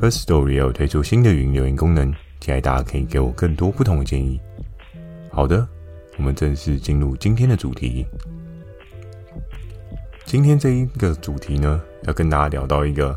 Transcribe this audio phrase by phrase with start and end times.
[0.00, 4.40] First Story 有推出新的语音留言功能，期待大家可以给我更多不同的建议。
[5.30, 5.66] 好的，
[6.18, 8.04] 我们正式进入今天的主题。
[10.24, 13.16] 今天这一个主题呢，要跟大家聊到一个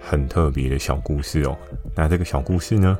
[0.00, 1.58] 很特别的小故事哦。
[1.96, 2.96] 那这个小故事呢，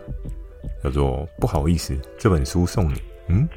[0.82, 3.00] 叫做“不好意思，这本书送你”。
[3.28, 3.48] 嗯，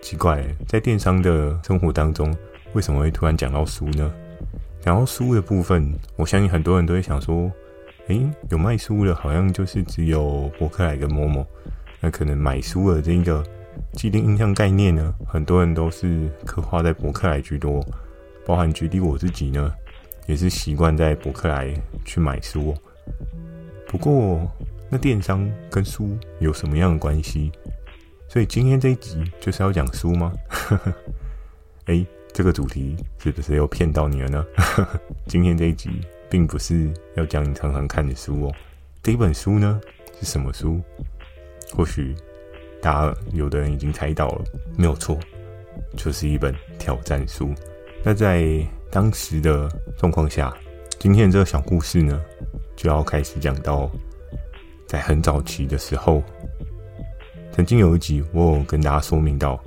[0.00, 2.34] 奇怪，在电商的生活当中，
[2.72, 4.10] 为什么会突然讲到书呢？
[4.80, 7.52] 讲到书的部分，我相信很多人都会想说。
[8.08, 11.44] 诶，有卖书的，好像就是只有博客来跟 Momo。
[12.00, 13.44] 那可能买书的这个
[13.94, 17.84] 既定印象概念呢，很多人都是刻画在博客来居多，
[18.44, 19.72] 包含举例我自己呢，
[20.26, 22.72] 也是习惯在博客来去买书。
[23.88, 24.48] 不过，
[24.88, 27.50] 那电商跟书有什么样的关系？
[28.28, 30.32] 所以今天这一集就是要讲书吗？
[31.86, 34.46] 诶，这个主题是不是又骗到你了呢？
[35.26, 36.00] 今天这一集。
[36.28, 38.52] 并不是要讲你常常看的书哦。
[39.02, 39.80] 这一本书呢，
[40.20, 40.80] 是什么书？
[41.72, 42.14] 或许
[42.80, 44.44] 大家有的人已经猜到了，
[44.76, 45.18] 没有错，
[45.96, 47.54] 就是一本挑战书。
[48.02, 48.44] 那在
[48.90, 50.52] 当时的状况下，
[50.98, 52.20] 今天这个小故事呢，
[52.76, 53.90] 就要开始讲到，
[54.86, 56.22] 在很早期的时候，
[57.52, 59.60] 曾经有一集我有跟大家说明到，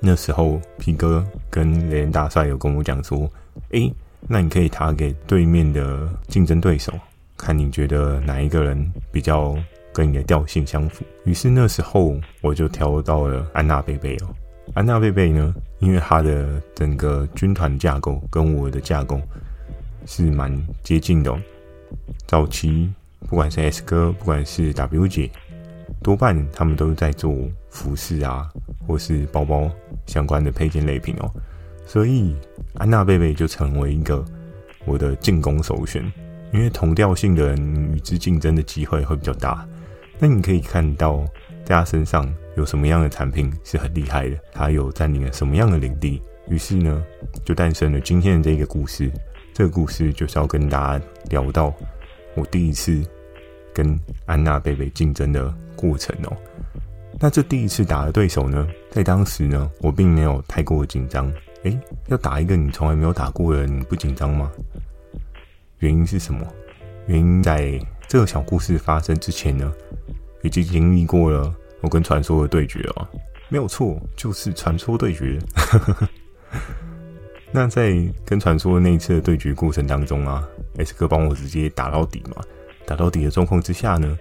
[0.00, 3.30] 那时候皮哥跟雷大帅有跟我讲说，
[3.70, 3.92] 诶。
[4.26, 6.92] 那你可以打给对面的竞争对手，
[7.36, 9.56] 看你觉得哪一个人比较
[9.92, 11.04] 跟你的调性相符。
[11.24, 14.34] 于是那时候我就挑到了安娜贝贝哦。
[14.74, 19.20] 安娜贝贝呢，因为她的整个军团架构跟我的架构
[20.04, 21.40] 是蛮接近的哦。
[22.26, 22.92] 早期
[23.28, 25.30] 不管是 S 哥，不管是 W 姐，
[26.02, 27.34] 多半他们都在做
[27.70, 28.46] 服饰啊，
[28.86, 29.70] 或是包包
[30.06, 31.30] 相关的配件类品哦。
[31.88, 32.36] 所以，
[32.74, 34.22] 安娜贝贝就成为一个
[34.84, 36.04] 我的进攻首选，
[36.52, 39.66] 因为同调性的人与之竞争的机会会比较大。
[40.18, 41.24] 那你可以看到，
[41.64, 46.22] 在他身上有什么样的产品是很厉害的，他有占领了什么样的领地。
[46.50, 47.02] 于是呢，
[47.42, 49.10] 就诞生了今天的这个故事。
[49.54, 51.72] 这个故事就是要跟大家聊到
[52.34, 53.02] 我第一次
[53.72, 56.36] 跟安娜贝贝竞争的过程哦。
[57.18, 61.32] 那这第一次打的对手呢，在当时呢，我并没有太过紧张。
[61.64, 64.50] 诶，要打一个你从来没有打过的人，你不紧张吗？
[65.80, 66.46] 原因是什么？
[67.06, 69.72] 原因在这个小故事发生之前呢，
[70.42, 73.08] 已经经历过了我跟传说的对决哦，
[73.48, 75.38] 没有错，就是传说对决。
[77.50, 80.46] 那在跟传说的那一次的对决过程当中啊
[80.76, 82.42] ，S 哥帮我直接打到底嘛，
[82.86, 84.18] 打到底的状况之下呢，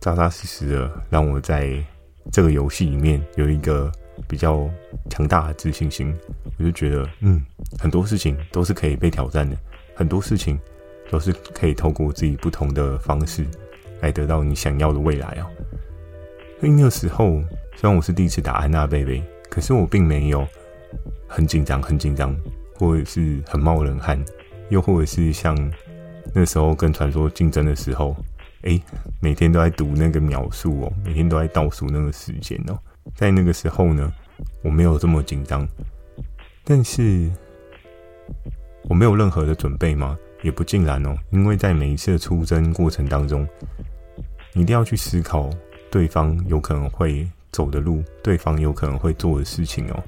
[0.00, 1.82] 扎扎实实的让我在
[2.30, 3.90] 这个游戏里面有一个。
[4.28, 4.68] 比较
[5.10, 6.14] 强大的自信心，
[6.58, 7.42] 我就觉得，嗯，
[7.78, 9.56] 很多事情都是可以被挑战的，
[9.94, 10.58] 很多事情
[11.10, 13.46] 都是可以透过自己不同的方式
[14.00, 15.46] 来得到你想要的未来啊。
[16.60, 17.42] 所以那个时候，
[17.76, 20.46] 虽然我是第一次打安娜贝贝，可是我并没有
[21.26, 22.36] 很紧张，很紧张，
[22.76, 24.22] 或者是很冒冷汗，
[24.68, 25.56] 又或者是像
[26.32, 28.16] 那时候跟传说竞争的时候，
[28.62, 28.80] 哎，
[29.20, 32.78] 每天都在读那个秒数哦，每天都在倒数那个时间哦。
[33.14, 34.12] 在那个时候呢，
[34.62, 35.66] 我没有这么紧张，
[36.64, 37.30] 但是
[38.84, 40.18] 我没有任何的准备吗？
[40.42, 43.46] 也不尽然哦，因为在每一次的出征过程当中，
[44.52, 45.48] 你一定要去思考
[45.90, 50.02] 对方有可能会走的路，对方有可能会做的事情哦。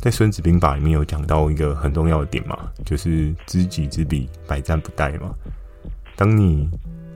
[0.00, 5.34] 在《孙子兵法》里面有讲到一个很重要的点嘛，就是知己知彼，百战不殆嘛。
[6.14, 6.68] 当你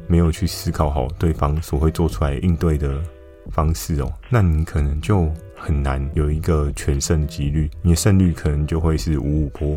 [0.06, 3.02] 没有去思考好对方所会做出来应对的。
[3.50, 9.76] 方式哦，那你可能就很难有一个全胜几率，你的胜率可能就会是五五波，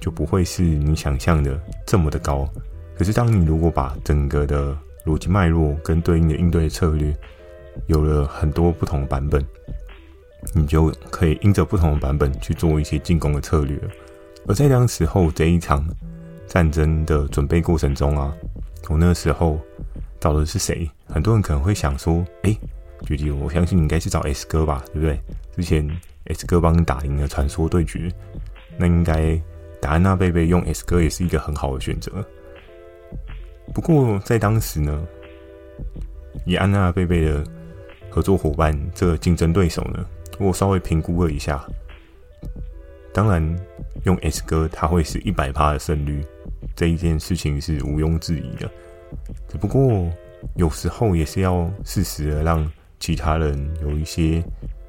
[0.00, 2.48] 就不会是你想象的这么的高。
[2.96, 7.14] 可是，当你如果把整个的逻辑脉络跟对应的应对策略
[7.86, 9.44] 有了很多不同的版本，
[10.54, 13.78] 你就可以因着不同的版本去做一些进攻的策略。
[14.46, 15.86] 而在当时候这一场
[16.46, 18.34] 战争的准备过程中啊，
[18.88, 19.60] 我那个时候
[20.20, 20.90] 找的是谁？
[21.08, 22.58] 很多人可能会想说，诶。
[23.04, 25.20] 具体我相信你应该是找 S 哥吧，对不对？
[25.56, 25.88] 之前
[26.26, 28.10] S 哥帮你打赢了传说对决，
[28.78, 29.40] 那应该
[29.80, 32.12] 达安娜贝贝用 S 哥也是一个很好的选择。
[33.74, 35.06] 不过在当时呢，
[36.44, 37.44] 以安娜贝贝的
[38.08, 40.04] 合作伙伴这竞争对手呢，
[40.38, 41.64] 我稍微评估了一下，
[43.12, 43.56] 当然
[44.04, 46.24] 用 S 哥他会是一百趴的胜率，
[46.74, 48.70] 这一件事情是毋庸置疑的。
[49.48, 50.10] 只不过
[50.56, 52.70] 有时候也是要适时的让
[53.06, 54.42] 其他人有一些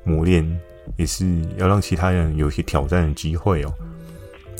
[0.04, 0.44] 磨练，
[0.96, 1.24] 也是
[1.56, 3.72] 要让其他人有一些挑战的机会哦。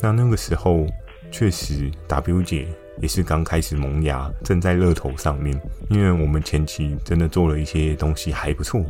[0.00, 0.86] 那那个时候
[1.32, 2.68] 确实 W 姐
[3.02, 5.60] 也是刚开始萌芽，正在热头上面，
[5.90, 8.80] 因为我们前期真的做了一些东西还不错，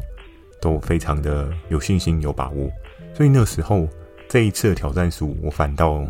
[0.60, 2.70] 都非常的有信心有把握，
[3.14, 3.88] 所以那时候
[4.28, 6.04] 这一次的挑战书，我反倒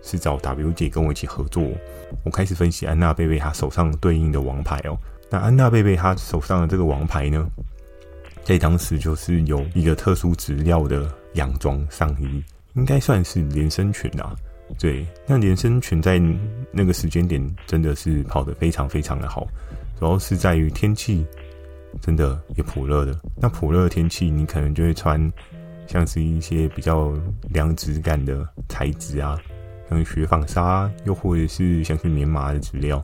[0.00, 1.62] 是找 W 姐跟我一起合作，
[2.24, 4.96] 我开始分析安娜贝贝她手上对应的王牌哦。
[5.28, 7.46] 那安娜贝贝她手上的这个王牌呢，
[8.44, 12.42] 在当时就是有一个特殊质料的洋装上衣。
[12.74, 14.36] 应该算是连身裙啊，
[14.78, 16.20] 对，那连身裙在
[16.70, 19.44] 那个时间点真的是跑得非常非常的好，
[19.98, 21.26] 主要是在于天气
[22.00, 23.18] 真的也普热的。
[23.36, 25.20] 那普热天气，你可能就会穿
[25.88, 27.12] 像是一些比较
[27.48, 29.36] 凉质感的材质啊，
[29.90, 33.02] 像雪纺纱，又或者是像是棉麻的质料。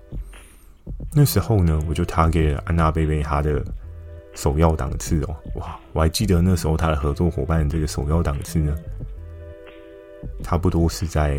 [1.13, 3.65] 那时候呢，我就 target 安娜贝贝她的
[4.35, 8.75] 首要档次哦，哇，我还记得那时候他的合作伙伴这个首要档次呢。
[10.43, 11.37] 差不多是在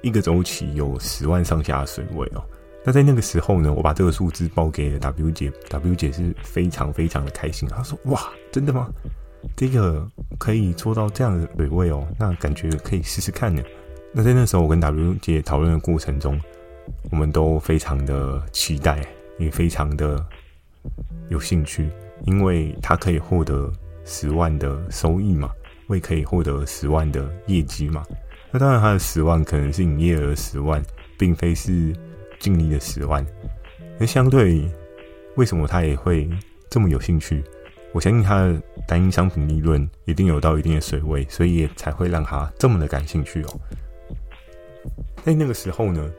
[0.00, 2.44] 一个周期有十万上下的水位哦。
[2.84, 7.68] 那在那个时候呢，我把这个数字报给了 W 姐，W 姐是非常非常的开心。
[7.68, 8.20] 她说：“哇，
[8.50, 8.88] 真的吗？
[9.56, 10.08] 这个
[10.38, 13.62] 可以做到这样的水位哦，那感觉可以试试看呢。”
[14.14, 16.40] 那在那时候，我跟 W 姐讨论的过程中，
[17.10, 19.04] 我们都非常的期待，
[19.38, 20.24] 也非常的
[21.28, 21.88] 有兴趣，
[22.26, 23.72] 因为他可以获得
[24.04, 25.50] 十万的收益嘛。
[25.88, 28.02] 会可以获得十万的业绩嘛？
[28.50, 30.82] 那当然，他的十万可能是营业额十万，
[31.18, 31.94] 并非是
[32.38, 33.26] 净利的十万。
[33.98, 34.66] 那相对，
[35.36, 36.30] 为什么他也会
[36.70, 37.44] 这么有兴趣？
[37.92, 43.60] 我相信他的单一商品利润一定有到一定的水位，所以也才会让他这么的感兴趣哦。
[45.24, 46.10] 在那个时候呢，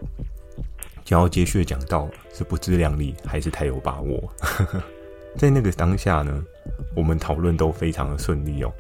[1.03, 4.31] 就要接续的讲到是不自量力还是太有把握？
[5.37, 6.43] 在那个当下呢，
[6.95, 8.71] 我们讨论都非常的顺利哦。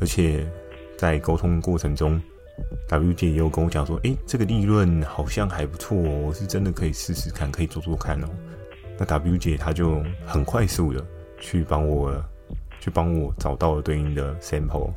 [0.00, 0.46] 而且
[0.96, 2.20] 在沟通过程中
[2.88, 8.28] ，W 姐也有跟我讲说：“诶，这个利润好像还不错哦，我是真的可以试试看，可以做做看哦。”
[8.98, 11.04] 那 W 姐她就很快速的
[11.38, 12.12] 去帮我，
[12.80, 14.92] 去帮我找到了对应的 sample。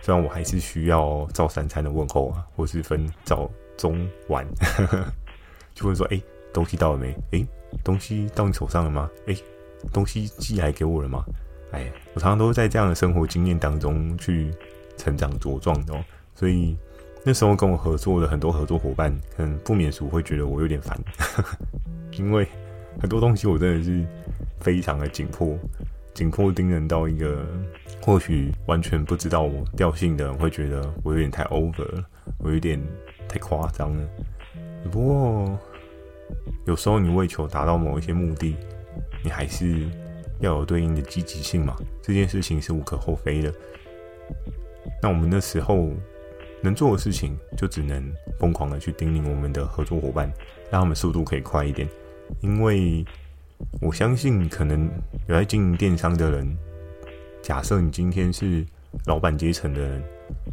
[0.00, 4.46] 虽然我还是需要照三餐的问候啊，或是分早中晚，
[5.74, 6.22] 就会说：“诶，
[6.52, 7.14] 东西到了没？
[7.32, 7.46] 诶，
[7.84, 9.10] 东西到你手上了吗？
[9.26, 9.36] 诶，
[9.92, 11.24] 东西寄来给我了吗？”
[11.72, 14.50] 哎，我常常都在这样的生活经验当中去
[14.96, 16.02] 成长茁壮的哦，
[16.34, 16.74] 所以
[17.24, 20.98] 那时候跟我合作的很多合作伙伴，可能不免俗会觉得我有点烦，
[22.16, 22.48] 因为
[22.98, 24.02] 很多东西我真的是
[24.60, 25.58] 非常的紧迫，
[26.14, 27.46] 紧迫盯人到一个
[28.00, 32.04] 或许完全不知道我调性的人会觉得我有点太 over 了，
[32.38, 32.82] 我有点
[33.28, 34.08] 太夸张了。
[34.90, 35.58] 不过
[36.64, 38.56] 有时候你为求达到某一些目的，
[39.22, 39.86] 你还是。
[40.40, 43.52] 要有对应的积极性嘛，这件事情是无可厚非的。
[45.02, 45.90] 那我们那时候
[46.62, 50.32] 能做的事情，就只能疯狂的去叮咛我们的合作伙伴，
[50.70, 51.88] 让他们速度可以快一点。
[52.40, 53.04] 因为
[53.80, 54.88] 我相信，可能
[55.26, 56.56] 有在经营电商的人，
[57.42, 58.64] 假设你今天是
[59.06, 60.00] 老板阶层的人，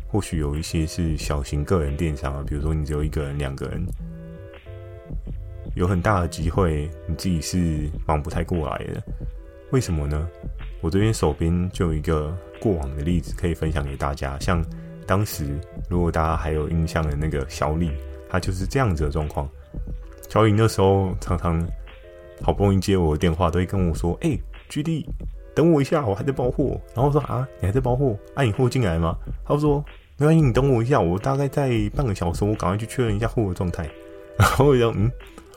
[0.08, 3.86] 或许有一些是小型个人电商啊，比如说你只有一个人、两个人，
[5.76, 9.04] 有很大的机会你自己是忙不太过来的。
[9.72, 10.28] 为什么呢？
[10.82, 14.38] 我这边手边就有一个过往的例子可以分享给大家。
[14.40, 14.64] 像
[15.06, 15.46] 当时，
[15.90, 17.92] 如果大家还有印象的那个小李，
[18.30, 19.50] 他就是这样子的状况。
[20.30, 21.62] 小李那时候常常
[22.42, 25.06] 好不容易接我的电话，都会跟我说：“哎、欸，GD，
[25.54, 28.18] 等我一下，我还在包货。”然后说：“啊，你还在包货？
[28.36, 29.84] 按、啊、你货进来吗？”他说
[30.18, 33.90] ：“没关系，你等我一下，我大概在半个小时，我赶快去确认一下货的状态。”
[34.38, 35.12] 然后我就嗯。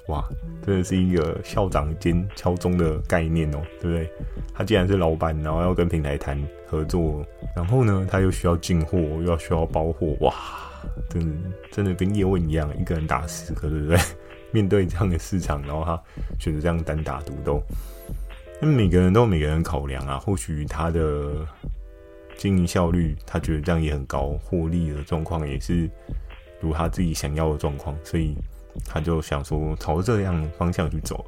[0.09, 0.27] 哇，
[0.65, 4.11] 真的是一个校长兼敲钟的概念哦，对不对？
[4.55, 7.25] 他既然是老板，然后要跟平台谈合作，
[7.55, 10.35] 然后呢，他又需要进货，又要需要包货，哇，
[11.11, 13.99] 真的真的跟叶问一样，一个人打十个，对不对？
[14.51, 16.03] 面对这样的市场，然后他
[16.39, 17.63] 选择这样单打独斗，
[18.63, 21.47] 那每个人都有每个人考量啊，或许他的
[22.39, 25.89] 经营效率，他觉得这样也很高，获利的状况也是
[26.61, 28.35] 如他自己想要的状况，所以。
[28.85, 31.25] 他就想说朝这样方向去走，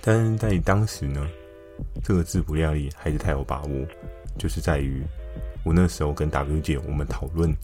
[0.00, 1.26] 但是在当时呢，
[2.02, 3.86] 这个自不量力还是太有把握，
[4.38, 5.02] 就是在于
[5.62, 7.54] 我那时候跟 W 姐我们讨论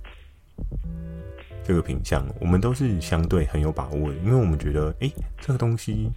[1.64, 6.10] 这个品相，我们都是相对很有把握的，因为我们觉得，诶，这个东西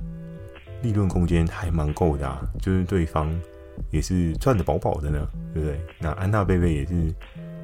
[0.81, 3.33] 利润空间还蛮够的啊，就是对方
[3.91, 5.79] 也是赚得饱饱的呢，对不对？
[5.99, 7.13] 那安娜贝贝也是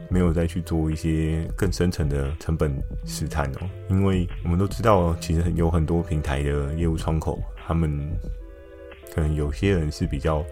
[0.09, 2.75] 没有再去做一些更深层的成本
[3.05, 8.09] 试探哦，因为我们都知道，其实有很多平台的业务窗口，他们
[9.13, 10.43] 可能有些人是比较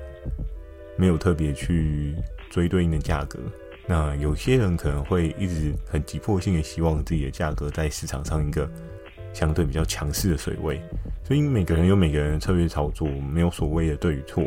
[0.96, 2.14] 没有特别去
[2.50, 3.40] 追对应的价格。
[3.88, 8.70] 那有些人可能会一直很急迫性的希望自己的价格在市场上一个
[9.34, 10.82] 相对比较强势的水位，
[11.24, 14.44] 所以每个人有每个人的策略操作，没有所谓的对与错。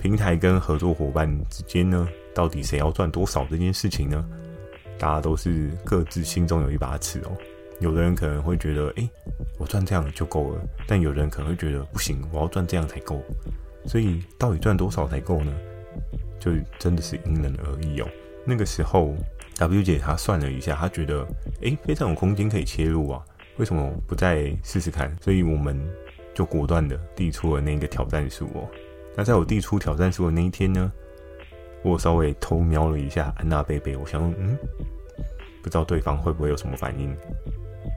[0.00, 4.24] 平台跟合作伙伴之间呢，到底谁要赚多少这件事情呢？
[4.98, 7.32] 大家都是各自心中有一把尺哦。
[7.80, 9.08] 有的人可能会觉得，诶，
[9.58, 13.22] 我赚这样就够了，但有的人可能会觉得不行，我要赚这样才够。
[13.86, 15.52] 所以到底赚多少才够呢？
[16.40, 18.08] 就真的是因人而异哦。
[18.44, 19.14] 那个时候
[19.58, 21.26] ，W 姐她算了一下，她觉得，
[21.60, 23.22] 诶，非常有空间可以切入啊，
[23.58, 25.14] 为什么不再试试看？
[25.20, 25.78] 所以我们
[26.34, 28.68] 就果断的递出了那个挑战书哦。
[29.16, 30.92] 那在我递出挑战书的那一天呢，
[31.88, 34.56] 我稍微偷瞄了一下安娜贝贝，我想，嗯，
[35.62, 37.16] 不知道对方会不会有什么反应？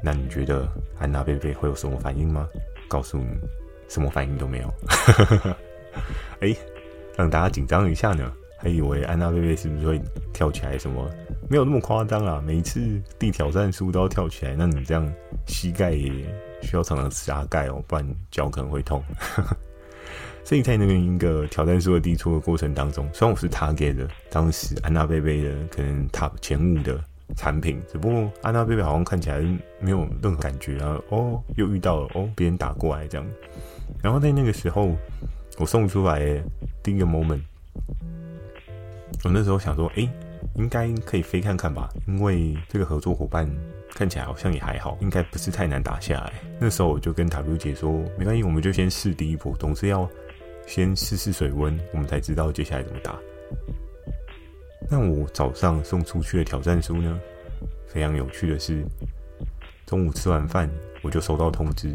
[0.03, 0.67] 那你觉得
[0.98, 2.48] 安娜贝贝会有什么反应吗？
[2.88, 3.27] 告诉你，
[3.88, 4.74] 什么反应都没有。
[6.41, 6.55] 诶，
[7.15, 8.31] 让大家紧张一下呢。
[8.63, 10.00] 还以为安娜贝贝是不是会
[10.31, 10.77] 跳起来？
[10.77, 11.10] 什么
[11.50, 12.39] 没有那么夸张啊！
[12.45, 12.79] 每次
[13.17, 15.12] 递挑战书都要跳起来，那你这样
[15.48, 16.12] 膝盖也
[16.62, 19.03] 需要常常加盖哦，不然脚可能会痛。
[20.43, 27.01] 所以在那个一个挑战书的递出的过程当中，虽然我是 target 的当时安娜贝贝的可能他前五的
[27.36, 29.39] 产品，只不过安娜贝贝好像看起来
[29.79, 31.00] 没有任何感觉啊。
[31.10, 33.25] 哦，又遇到了哦，别人打过来这样。
[34.01, 34.95] 然后在那个时候，
[35.57, 36.43] 我送出来
[36.83, 37.41] 第一个 moment。
[39.24, 40.10] 我那时候想说，诶，
[40.55, 43.48] 应该可以飞看看吧，因为这个合作伙伴
[43.93, 46.33] 看起来好像也还好，应该不是太难打下来。
[46.60, 50.10] 那时候我就跟 W 姐说，没关系，我们就先试第一波，总是要
[50.72, 53.20] 先试试水温，我们才知道接下来怎么打。
[54.90, 57.20] 那我早上送出去的挑战书呢，
[57.88, 58.82] 非常有趣的是，
[59.86, 61.94] 中午吃完饭我就收到通知，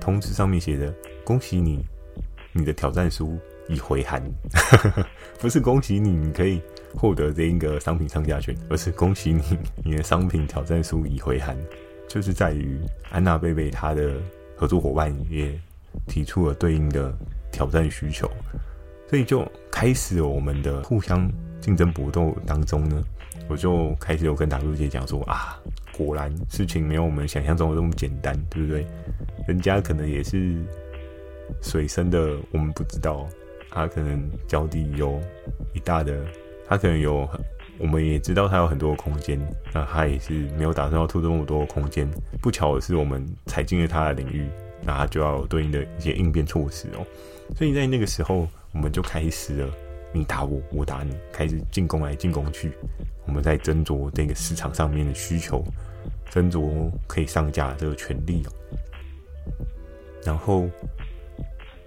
[0.00, 0.94] 通知上面写着
[1.24, 1.84] 恭喜你，
[2.52, 3.36] 你的挑战书。
[3.66, 4.22] 已回函，
[5.40, 6.60] 不是恭喜你，你可以
[6.94, 9.42] 获得这一个商品上架权，而是恭喜你，
[9.82, 11.56] 你的商品挑战书已回函。
[12.06, 12.78] 就是在于
[13.10, 14.20] 安娜贝贝她的
[14.54, 15.58] 合作伙伴也
[16.06, 17.10] 提出了对应的
[17.54, 18.28] 挑战需求，
[19.08, 21.30] 所以就开始了我们的互相
[21.60, 23.00] 竞争搏斗当中呢，
[23.48, 25.56] 我就开始有跟 W 姐讲说啊，
[25.96, 28.84] 果然事情没有我们想象中的那么简单，对不对？
[29.46, 30.56] 人家可能也是
[31.62, 33.24] 水深的，我们不知道。
[33.70, 35.20] 他可能脚底有
[35.72, 36.24] 一大的，
[36.64, 37.28] 他可能有，
[37.76, 39.36] 我们也知道他有很多空间，
[39.72, 42.08] 那他也是没有打算要吐这么多空间。
[42.40, 44.48] 不巧的是，我们踩进了他的领域，
[44.84, 47.06] 那他就要有对应的一些应变措施哦。
[47.56, 49.70] 所以在那个时候，我们就开始了
[50.12, 52.72] 你打我，我打你，开始进攻来进攻去，
[53.26, 55.64] 我们在斟酌这个市场上面的需求，
[56.30, 58.50] 斟酌可以上架这个权利哦。
[60.24, 60.68] 然后。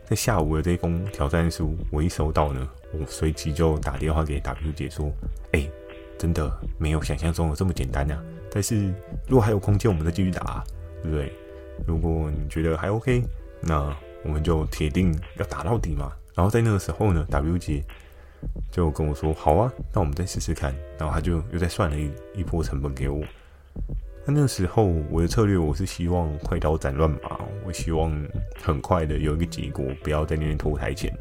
[0.10, 5.12] 在下午的这封挑战书，我一收到呢，我随即就打电话给 W 姐说
[5.52, 5.70] ：“哎、
[6.18, 6.50] 真的
[6.80, 8.24] 没有想象中的这么简单啊！
[8.50, 8.86] 但是
[9.28, 10.64] 如果还有空间，我们再继续打、啊，
[11.04, 11.34] 对不对？
[11.86, 13.24] 如果你觉得还 OK，
[13.62, 17.84] 那我们就铁定要打到底嘛。”然后在那个时候呢，W 姐
[18.72, 23.24] 就跟我说：“好啊，那我们再试试看。”然后他就又再算了一一波成本给我。
[24.26, 28.12] 那那时候，我的策略我是希望快刀斩乱麻，我希望
[28.62, 31.12] 很快的有一个结果，不要在那边拖台前。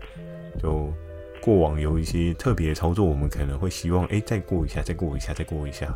[0.61, 0.93] 就
[1.41, 5.95] 过往有一些特别的操作，我们可能会希望，哎，再过一下，再过一下，再过一下。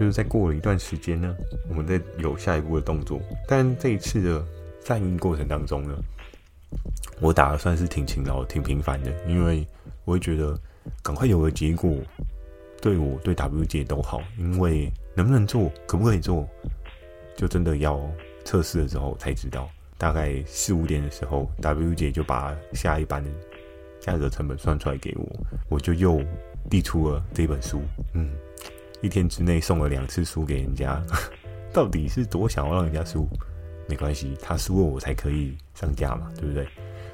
[0.00, 1.36] 就是在过了一段时间呢，
[1.68, 3.20] 我们再有下一步的动作。
[3.46, 4.42] 但这一次的
[4.82, 5.94] 战役过程当中呢，
[7.20, 9.62] 我打的算是挺勤劳、挺频繁的，因为
[10.06, 10.58] 我会觉得
[11.02, 11.94] 赶快有个结果。
[12.80, 16.48] 对我对 W 姐都好，因为能不能做，可不可以做，
[17.36, 18.00] 就真的要
[18.42, 19.68] 测试的时候才知道。
[19.98, 23.28] 大概四五点的时候，W 姐就把下一班的
[24.00, 25.28] 价格成本算出来给我，
[25.68, 26.22] 我就又
[26.70, 27.82] 递出了这本书。
[28.14, 28.30] 嗯，
[29.00, 31.02] 一天之内送了两次书给人家，
[31.72, 33.28] 到底是多想要让人家输？
[33.88, 36.66] 没关系，他输了我才可以上架嘛，对不对？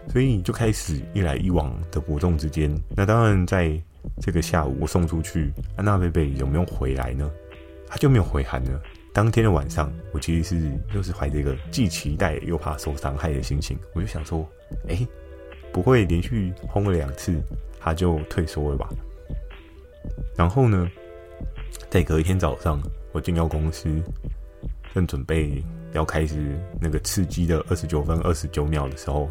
[0.08, 2.74] 所以就开始一来一往的活动之间。
[2.96, 3.80] 那当然在。
[4.20, 7.28] 这个下午我送出去，安娜贝贝有没有回来呢？
[7.88, 8.80] 他就没有回函呢。
[9.12, 14.48] 当天的晚上，我其实是又是怀着一个既期待又怕受伤害的心情，我就想说，
[14.86, 15.04] 哎，
[15.72, 17.34] 不会连续轰了两次，
[17.80, 18.88] 他就退缩了吧？
[20.36, 20.88] 然后呢，
[21.96, 22.78] 在隔一天早上，
[23.12, 23.88] 我进到公司，
[24.92, 29.30] 正准备要开始那个刺激的二十九分二十九秒的时候，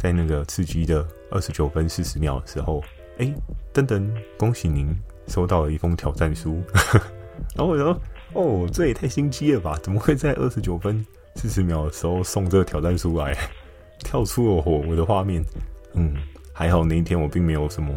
[0.00, 2.82] 在那个刺激的二十九分四十秒的时候，
[3.18, 3.32] 哎，
[3.72, 4.92] 噔噔，恭喜您
[5.28, 6.60] 收到了一封挑战书。
[7.54, 8.00] 然后我说，
[8.32, 9.78] 哦，这也太心机了吧？
[9.80, 13.38] 怎么会在二十九分四十秒的时候送这个挑战书来？
[14.02, 15.40] 跳出了火我的画面。
[15.92, 16.16] 嗯，
[16.52, 17.94] 还好那一天我并没有什么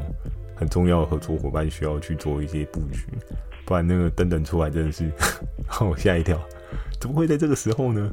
[0.54, 3.08] 很重要的合作伙伴需要去做一些布局。
[3.68, 5.12] 不然那个等等出来真的是
[5.70, 6.42] 让我 吓一跳，
[7.02, 8.10] 怎么会在这个时候呢？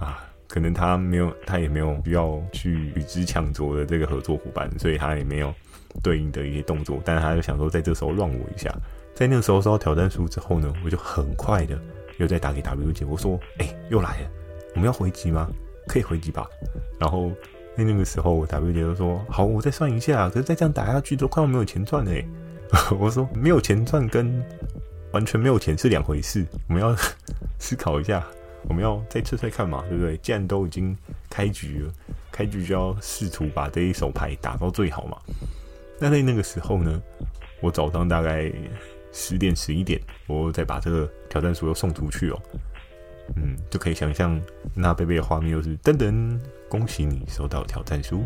[0.00, 5.54] 啊，可能他没有，他也没有需要去与之抢夺的这个合作伙伴，所以他也没有
[6.02, 7.00] 对应的一些动作。
[7.04, 8.68] 但是他就想说，在这时候让我一下。
[9.14, 11.80] 在那个时候收到挑战书之后呢，我就很快的
[12.18, 14.30] 又再打给 W 姐，我说：“哎、又来了，
[14.74, 15.48] 我们要回击吗？
[15.86, 16.48] 可以回击吧？”
[16.98, 17.30] 然后
[17.76, 20.28] 在那个时候，W 姐就说：“好，我再算一下。
[20.28, 22.10] 可是再这样打下去，都快要没有钱赚了。”
[22.98, 24.42] 我说：“没有钱赚跟……”
[25.12, 26.94] 完全没有钱是两回事，我们要
[27.58, 28.24] 思考一下，
[28.68, 30.16] 我们要再测测看嘛，对不对？
[30.18, 30.96] 既然都已经
[31.28, 31.92] 开局了，
[32.30, 35.18] 开局就要试图把这一手牌打到最好嘛。
[35.98, 37.02] 那在那个时候呢，
[37.60, 38.52] 我早上大概
[39.12, 42.40] 十点十一点，我再把这个挑战书又送出去哦。
[43.34, 44.40] 嗯，就可以想象
[44.74, 48.24] 那贝贝的画面又是噔噔，恭喜你收到挑战书。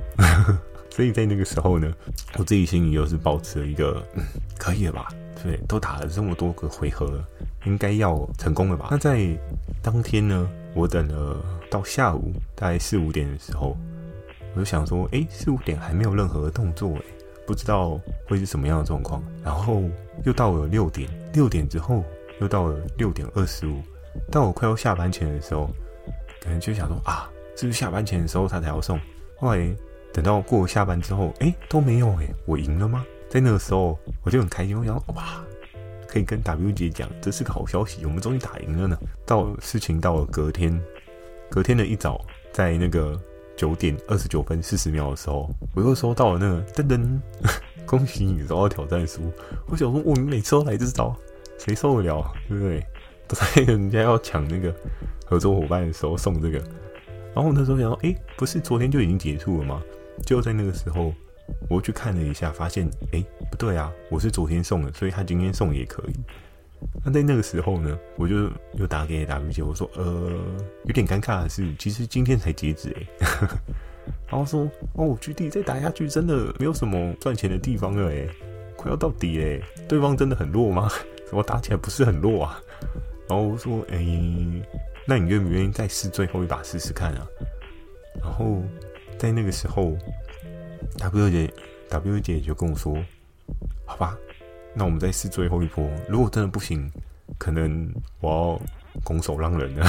[0.94, 1.92] 所以在那个时候呢，
[2.38, 4.22] 我自己心里又是保持了一个，嗯，
[4.56, 5.08] 可以了吧？
[5.42, 7.28] 对，都打了这么多个回合了，
[7.64, 8.86] 应该要成功了吧？
[8.92, 9.36] 那在
[9.82, 13.76] 当天呢，我等了到下午大概四五点的时候，
[14.54, 17.02] 我就想说，哎，四五点还没有任何动作，哎，
[17.44, 19.20] 不知道会是什么样的状况。
[19.42, 19.82] 然后
[20.24, 22.04] 又到了六点，六点之后
[22.40, 23.82] 又到了六点二十五，
[24.30, 25.68] 到我快要下班前的时候，
[26.40, 28.96] 可能就想说啊，是不是下班前的时候他才要送？
[29.40, 29.74] 后来。
[30.14, 33.04] 等到过了下班之后，哎，都没有哎，我赢了吗？
[33.28, 35.44] 在那个时候，我就很开心，我想哇，
[36.06, 38.96] 可以跟 W 姐讲，这是个好消息，我们终于打赢了呢。
[39.26, 40.80] 到事情到了隔天，
[41.50, 43.20] 隔天的一早，在那个
[43.56, 47.20] 九点二十九分四十秒的时候，我又收到了那个噔噔，
[47.84, 49.32] 恭喜你收到挑战书。
[49.66, 51.12] 我想说，我们每次都来这招，
[51.58, 52.32] 谁受得了？
[52.48, 52.86] 对不对？
[53.26, 54.72] 都 在人家要抢那个
[55.26, 56.58] 合作伙伴的时候送这个，
[57.34, 59.82] 然后那时候想说，哎，不是昨天就已经结束了吗？
[60.26, 61.12] 就在那个时候，
[61.68, 66.12] 我去看了一下，发现哎、不对啊，我是昨天送的，所以他今天送也可以。
[67.04, 70.30] 那在那个时候呢，我就又打给 W 姐，我说呃，
[70.84, 73.48] 有点尴尬的是，其实今天才截止哎。
[74.28, 78.26] 然后说哦，巨弟再打下去真的没有什么赚钱的地方了哎，
[78.76, 80.90] 快要到底哎，对方真的很弱吗？
[81.26, 82.60] 怎么打起来不是很弱啊？
[83.28, 83.98] 然后说哎、
[85.06, 87.26] 那你愿不愿意再试最后一把试试看啊？
[88.20, 88.62] 然后。
[89.18, 89.96] 在那个时候
[90.98, 91.52] ，W 姐
[91.88, 92.96] W 姐就跟我说
[93.86, 94.16] ：“好吧，
[94.74, 95.88] 那我们再试最后一波。
[96.08, 96.90] 如果真的不行，
[97.38, 99.86] 可能我要拱手让人了。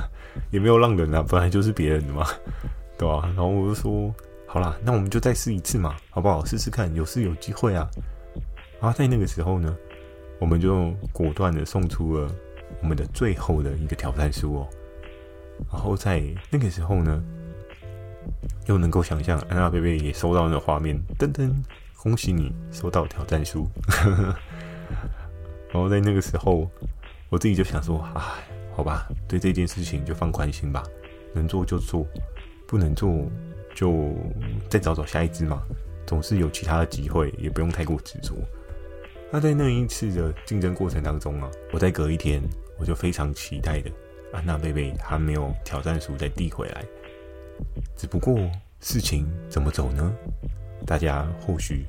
[0.52, 2.26] 也没有让人啊，本来就是别人的嘛，
[2.96, 3.22] 对吧？
[3.24, 4.14] 然后我就说：
[4.46, 6.44] 好啦，那我们就再试一次嘛，好不好？
[6.44, 7.90] 试试看，有试有机会啊。
[8.80, 9.76] 啊在那个时候呢，
[10.38, 12.30] 我们就果断的送出了
[12.82, 14.68] 我们的最后的一个挑战书哦。
[15.72, 17.24] 然后在那个时候呢。”
[18.66, 21.52] 又能够想象安娜贝贝也收到那画面，噔噔，
[21.96, 23.68] 恭喜你收到挑战书。
[25.72, 26.70] 然后在那个时候，
[27.28, 28.22] 我自己就想说，唉，
[28.74, 30.82] 好吧，对这件事情就放宽心吧，
[31.34, 32.06] 能做就做，
[32.66, 33.26] 不能做
[33.74, 34.14] 就
[34.70, 35.62] 再找找下一只嘛，
[36.06, 38.34] 总是有其他的机会，也不用太过执着。
[39.30, 42.40] 那在那一次的竞争过程当中啊，我在隔一天，
[42.78, 43.90] 我就非常期待的
[44.32, 46.84] 安娜贝贝还没有挑战书再递回来。
[47.96, 48.38] 只不过
[48.80, 50.14] 事情怎么走呢？
[50.86, 51.84] 大家或许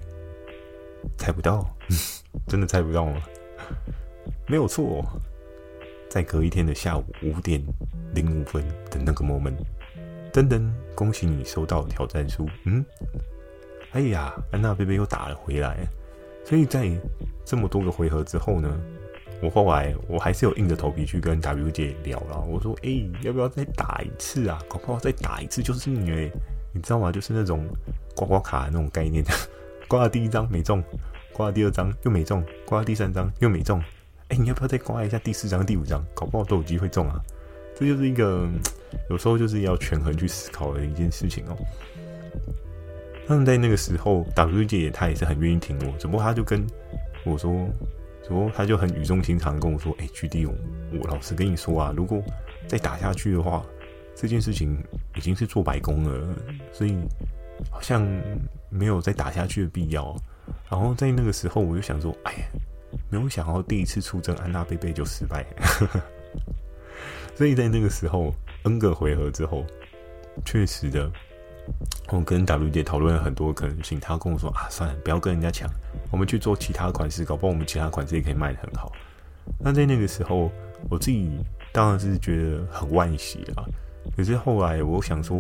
[1.18, 1.68] 猜不到，
[2.48, 3.22] 真的猜不到吗？
[4.48, 5.06] 没有错，
[6.10, 7.62] 在隔一天的下午五点
[8.14, 9.58] 零五分的那个 moment，
[10.32, 12.50] 噔噔，恭喜你收到挑战书。
[12.66, 12.84] 嗯，
[13.92, 15.88] 哎呀，安娜贝贝又打了回来，
[16.46, 16.90] 所以在
[17.46, 18.80] 这么多个回合之后呢？
[19.40, 24.60] 我后来我还是有硬着头皮去跟 W 姐聊了，我说：“哎、要不要再打一次啊？
[24.68, 26.32] 搞不好再打一次就是你哎，
[26.74, 27.12] 你知道吗？
[27.12, 27.64] 就是那种
[28.16, 29.24] 刮刮卡那种概念，
[29.88, 30.84] 刮了第一张没中，
[31.34, 33.80] 刮了第二张又没中，刮了第三张又没中。
[34.30, 36.04] 哎、你要不要再刮一下第四张、第五张？
[36.16, 37.22] 搞不好都有机会中啊！
[37.76, 38.50] 这就是一个
[39.12, 41.56] 有时候就是要权衡去思考的一件事情哦。
[43.28, 46.66] 那么在那个时候，W 姐她也是很愿意听我，只不过她就跟
[47.24, 47.54] 我说。”
[48.30, 50.54] 然后他就很语重心长的跟我说：“哎、欸，巨弟，我
[51.00, 52.22] 我老实跟你说啊，如果
[52.68, 53.66] 再打下去的话，
[54.16, 54.78] 这件事情
[55.16, 56.36] 已经是做白工了，
[56.72, 56.98] 所以
[57.72, 58.06] 好像
[58.70, 60.16] 没有再打下去的必要。”
[60.70, 62.40] 然后在那个时候，我就想说：“哎呀，
[63.10, 65.46] 没有想到第一次出征安娜贝贝就失败，
[67.36, 69.66] 所以在那个时候 N 个回合之后，
[70.46, 71.12] 确实的，
[72.10, 74.00] 我跟 W 姐讨论了很多可能性。
[74.00, 75.70] 她跟我说啊，算了，不要跟人家抢，
[76.12, 78.92] 我们去做其他款式，搞不好我们其他款式也可以卖得很好。
[79.60, 80.52] 那在那个时候，
[80.90, 81.30] 我自己
[81.72, 83.64] 当然是觉得很惋惜啊。
[84.16, 85.38] 可是后来我想说，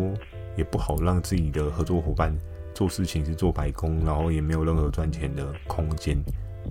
[0.57, 2.35] 也不好让自己的合作伙伴
[2.73, 6.17] 做事情是做白工，然后也没有任何赚钱的空间，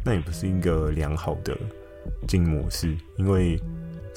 [0.05, 1.57] 那也不是一个良好的
[2.29, 2.97] 经营模式。
[3.16, 3.59] 因为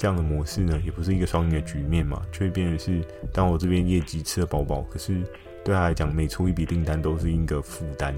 [0.00, 5.22] 这样的模式呢，也不是一个双赢的局面嘛，却变成是当我这边业绩吃得饱饱，可是
[5.62, 8.14] 对他来讲，每出一笔订单都是一个负担，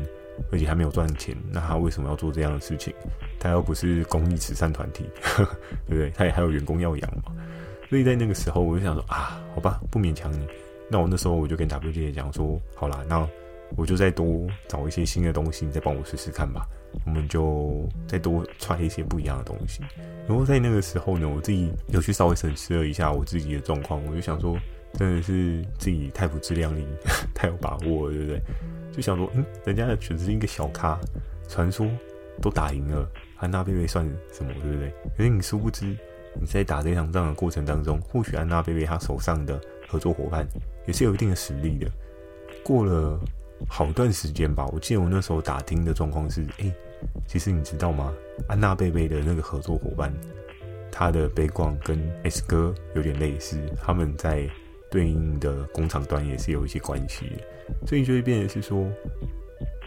[0.52, 2.94] 而且还没有赚钱，那他为什么要做这样的事情？
[3.40, 5.56] 他又不是公益慈善团体，呵 呵
[5.88, 6.10] 对不对？
[6.10, 7.34] 他也还有员工要养嘛。
[7.90, 10.46] 所以在那个时候，我就想说啊，好吧，不勉强你。
[10.88, 13.28] 那我那时候我就跟 W 姐姐讲说，好啦，那
[13.76, 16.64] 我就再多找一些新的东西，你再帮我试试看吧。
[17.04, 19.82] 我们就再多揣一些不一样的东西。
[20.28, 24.56] 然后在那个时候呢，我自己有去稍微审视了一下我自己的状况，我就想说，
[24.94, 26.86] 真的是自己太不自量力，
[27.34, 28.40] 太有把握了，对不对？
[28.92, 30.98] 就想说，嗯，人家只是一个小咖，
[31.48, 31.86] 传说
[32.40, 33.08] 都打赢了。
[33.38, 34.92] 安娜贝贝算什么，对不对？
[35.16, 35.84] 可是你殊不知，
[36.40, 40.46] 你在打这场仗的过程当中，或许安娜贝贝他手上的合作伙伴
[40.86, 41.90] 也是有一定的实力的。
[42.62, 43.18] 过了
[43.68, 46.72] 好段时间吧，我记得我那时候打听的状况是：哎，
[47.26, 48.12] 其实你知道吗？
[48.48, 50.12] 安娜贝贝的那个合作伙伴，
[50.90, 54.48] 他的背光跟 S 哥有点类似，他们在
[54.90, 57.32] 对应的工厂端也是有一些关系，
[57.86, 58.86] 所以就会变成是说，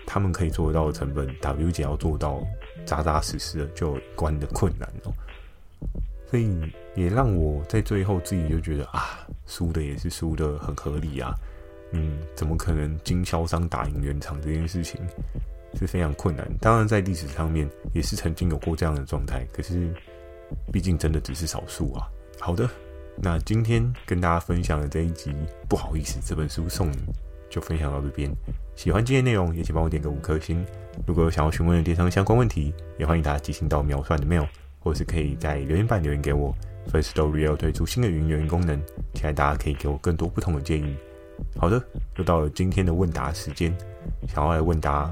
[0.05, 2.41] 他们可以做得到的成本，W 姐要做到。
[2.85, 5.11] 扎扎实实的就有一关的困难哦，
[6.29, 6.55] 所以
[6.93, 11.33] 也让我在最后自己就觉得啊，输的也是输的很合理啊，
[11.91, 14.99] 嗯，怎么可能经销商打赢原厂这件事情
[15.79, 16.47] 是非常困难。
[16.59, 19.93] 当然在历史上面也是曾经有过这样的状态，可是
[20.71, 22.07] 毕竟真的只是少数啊。
[22.39, 22.69] 好的，
[23.17, 25.33] 那今天跟大家分享的这一集，
[25.69, 26.97] 不好意思，这本书送你。
[27.47, 28.29] 就分享到这边，
[28.75, 30.65] 喜欢今天内容也请帮我点个五颗星。
[31.07, 34.45] 如果有想要询问的电商相关问题，也欢迎大家寄信到秒算的 mail，
[34.79, 36.53] 或是可以在留言板留言给我。
[36.91, 38.77] Firstory 要推出新的语音留言功能，
[39.13, 40.97] 期待大家可以给我更多不同的建议。
[41.57, 41.81] 好的，
[42.17, 43.75] 又到了今天的问答时间，
[44.27, 45.11] 想要来问答，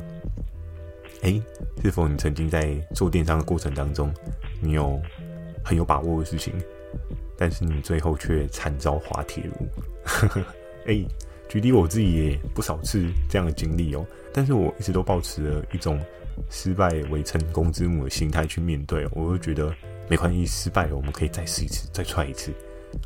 [1.21, 1.41] 诶，
[1.81, 4.13] 是否你曾经在做电商的过程当中，
[4.62, 5.01] 你有
[5.63, 6.53] 很有把握的事情，
[7.38, 10.41] 但是你最后却惨遭滑铁卢？
[10.88, 11.05] 诶。
[11.49, 15.99] 举例我自己也不少次这样的经历哦，但是我一直都保持了一种
[16.49, 19.71] 失败为成功之母的心态去面对，我就觉得
[20.09, 22.51] 没关系，失败了我们可以再试一次，再踹一次，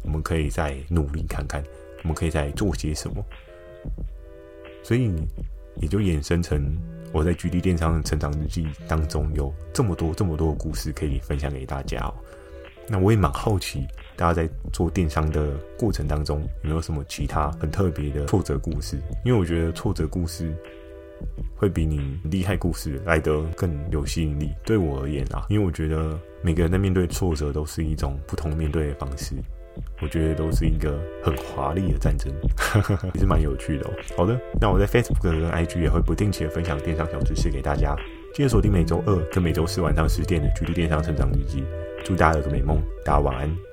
[0.04, 1.62] 我们可以再努力看看，
[2.04, 3.24] 我们可以再做些什么，
[4.84, 5.14] 所以
[5.78, 6.78] 也就衍生成
[7.12, 12.14] 我在举例电商成长日记当中有这么多这么多的故事可以分享给大家哦。
[12.90, 18.98] 那我也蛮好奇，大家在做电商的过程当中，有没有什么其他很特别的挫折故事？
[19.26, 20.56] 因为我觉得挫折故事
[21.58, 24.54] 会比你厉害故事来得更有吸引力。
[24.64, 29.36] 对我而言啊，因为我觉得每个人在面对挫折都是一种不同面对的方式，
[30.02, 32.32] 我觉得都是一个很华丽的战争，
[33.14, 33.92] 也是蛮有趣的哦。
[34.16, 37.96] 好的，那我在 Facebook 跟 IG 也会不定期的分享电商小知识给大家。
[38.34, 41.62] 记得锁定每周二跟每周四晚上十点的《举例电商成长日记》。
[42.04, 43.67] 祝大家有个美梦，大家晚安。